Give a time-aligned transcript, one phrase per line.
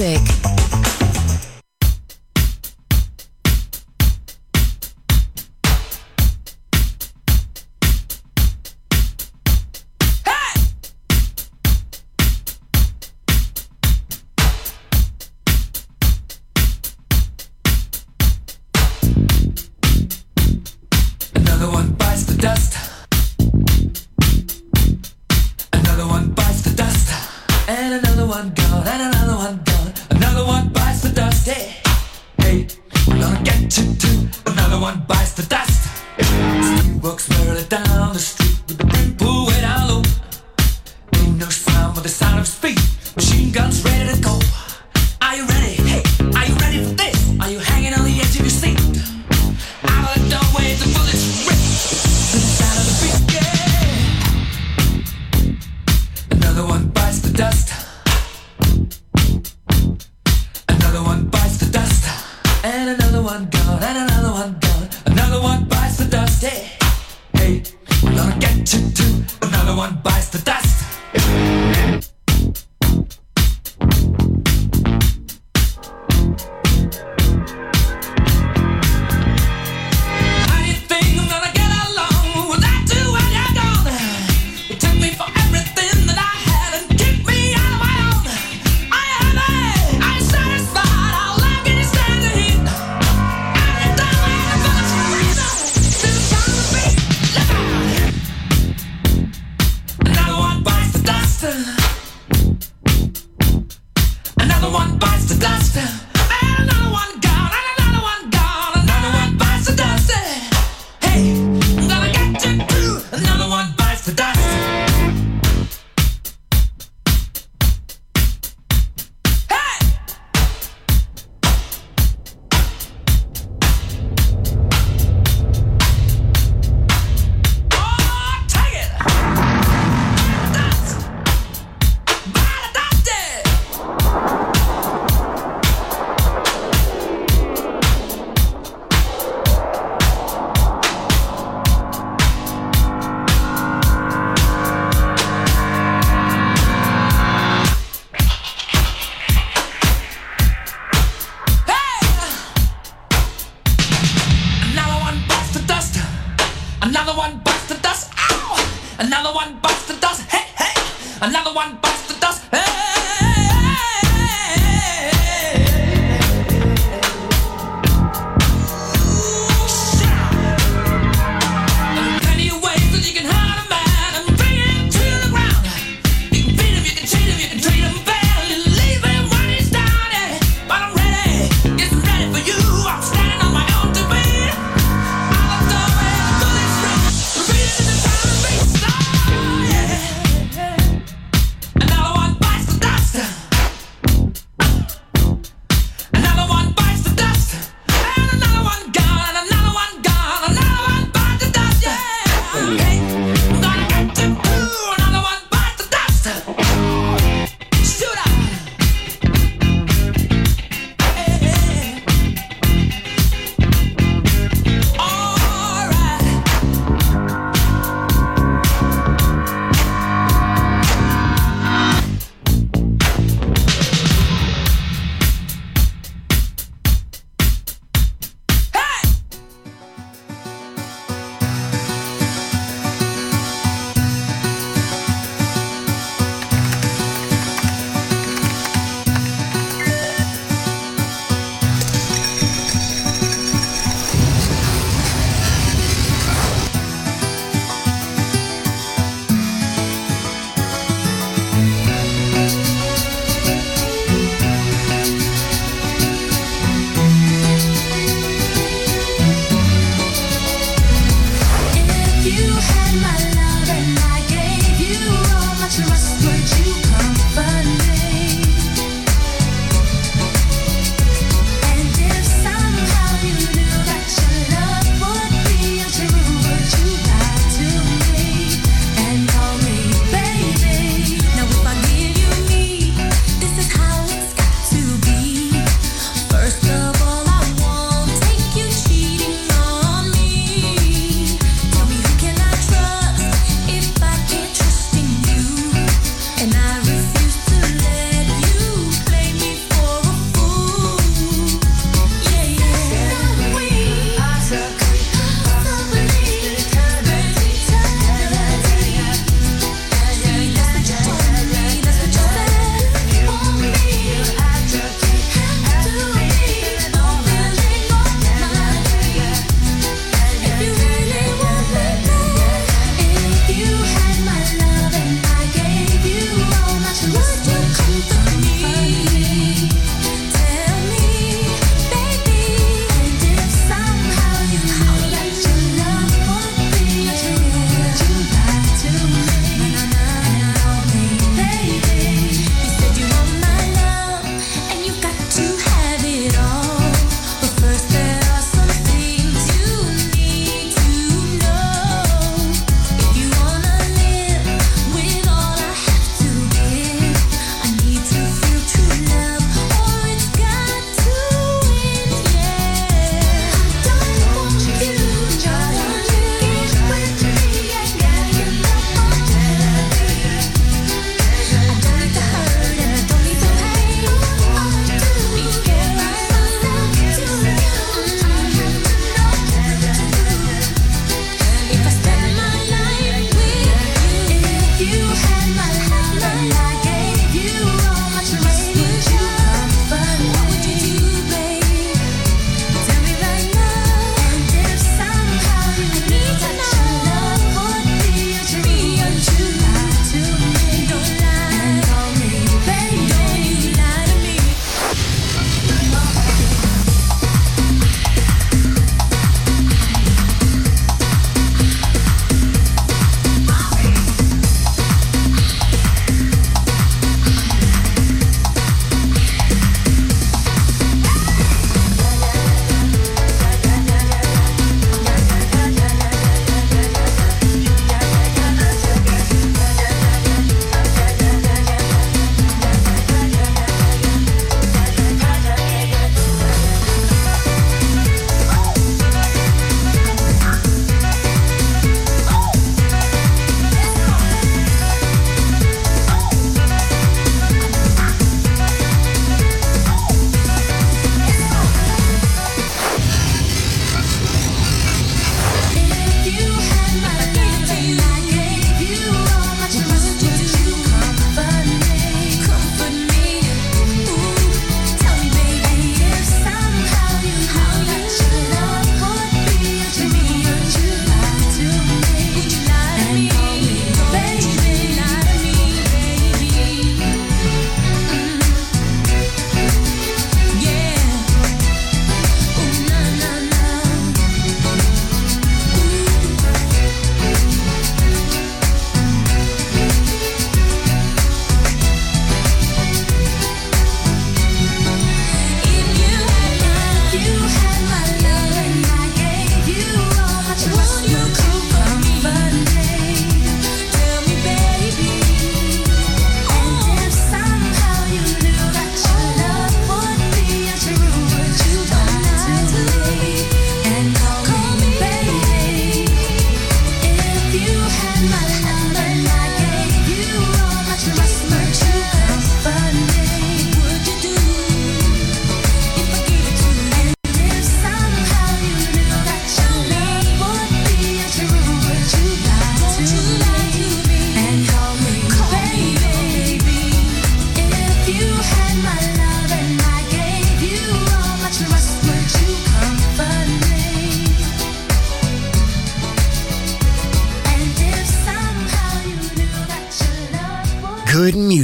[0.00, 0.39] music.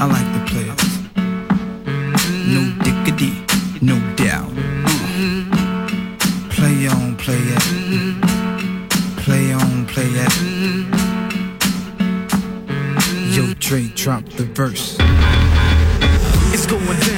[0.00, 0.84] I like the players.
[2.46, 3.34] No dickity,
[3.82, 4.54] no doubt.
[6.50, 7.62] Play on, play it.
[9.24, 10.32] Play on, play it.
[13.34, 14.96] Yo, Dre, drop the verse.
[16.54, 17.17] It's going down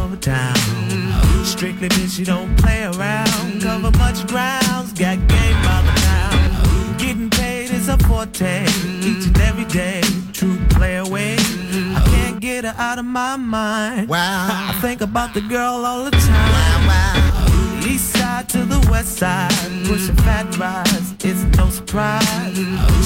[1.61, 3.61] Strictly bitch, you don't play around.
[3.61, 6.99] Cover much grounds, got game by the pound.
[6.99, 8.63] Getting paid is a forte.
[9.01, 10.01] Each and every day,
[10.33, 11.35] true play away.
[11.37, 14.09] I can't get her out of my mind.
[14.09, 14.47] Wow.
[14.49, 16.51] I think about the girl all the time.
[16.51, 17.85] Wow, wow.
[17.85, 19.51] East side to the west side,
[19.85, 22.57] pushing fat rides, it's no surprise.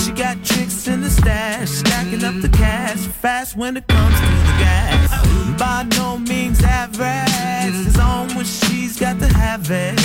[0.01, 4.25] She got tricks in the stash, stacking up the cash, fast when it comes to
[4.25, 7.87] the gas by no means average.
[7.87, 9.95] It's on when she's got to have it.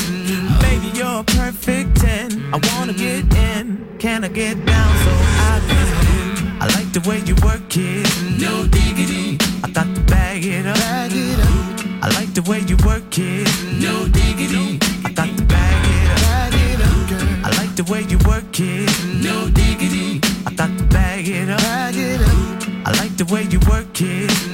[0.61, 2.55] Baby, you're a perfect 10.
[2.55, 3.87] I wanna get in.
[3.99, 6.59] Can I get down so I can?
[6.63, 8.07] I like the way you work it.
[8.39, 9.39] No diggity.
[9.65, 10.77] I got to bag it up.
[10.77, 12.05] Bag it up.
[12.05, 13.49] I like the way you work it.
[13.81, 14.79] No diggity.
[15.05, 16.19] I got to bag it up.
[16.21, 17.47] Bag it up.
[17.47, 18.89] I like the way you work it.
[19.23, 20.21] No diggity.
[20.47, 21.61] I got to bag it up.
[21.61, 22.87] Bag it up.
[22.87, 24.50] I like the way you work it.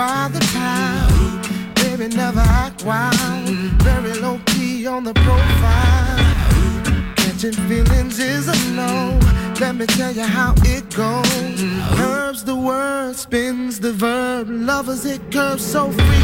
[0.00, 1.74] By the pound.
[1.74, 3.46] Baby, never act wild.
[3.88, 6.18] Very low key on the profile.
[7.16, 9.18] Catching feelings is a no.
[9.60, 11.60] Let me tell you how it goes.
[11.98, 14.48] Curves the word, spins the verb.
[14.48, 16.22] Lovers it curves so you?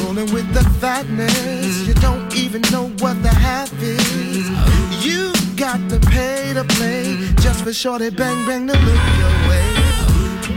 [0.00, 1.86] Rolling with the fatness.
[1.86, 4.48] You don't even know what the half is.
[5.06, 7.04] You got to pay to play
[7.44, 9.91] just for shorty bang bang to look your way.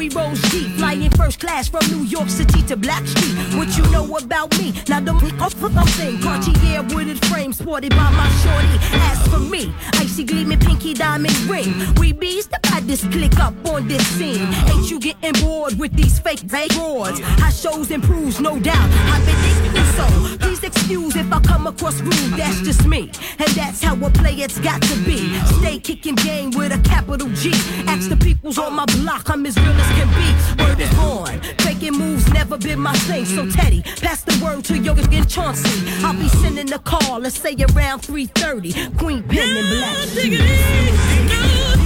[0.00, 3.36] We roll deep, flying first class from New York City to Black Street.
[3.54, 4.72] What you know about me?
[4.88, 8.78] Now the I'm saying Cartier wooded frame sported by my shorty.
[9.10, 11.74] As for me, icy gleaming pinky diamond ring.
[11.96, 14.48] We bees the baddest click up on this scene.
[14.70, 17.20] Ain't you getting bored with these fake fake broads?
[17.42, 18.88] Our shows improves, no doubt.
[19.12, 20.38] I've been thinking so.
[20.38, 22.38] Please excuse if I come across rude.
[22.38, 25.38] That's just me, and that's how a player's got to be.
[25.60, 27.52] Stay kicking game with a capital G.
[27.86, 30.28] Ask the peoples on my block, I'm as real as can be.
[30.62, 31.40] Word is born.
[31.58, 33.24] Faking moves never been my thing.
[33.24, 35.70] So Teddy, pass the word to Yoga and Chauncey.
[36.04, 38.72] I'll be sending a call, let's say around 3:30.
[38.98, 39.96] Queen Pen and Black.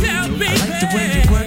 [0.07, 1.44] I like the way you work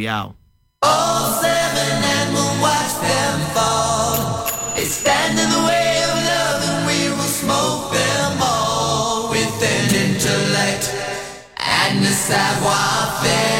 [0.00, 0.34] We out.
[0.80, 4.48] All seven and we'll watch them fall.
[4.74, 9.94] They stand in the way of love and we will smoke them all with an
[9.94, 10.88] intellect
[11.58, 13.59] and a savoir faire.